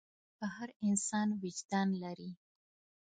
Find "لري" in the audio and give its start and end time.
2.03-2.31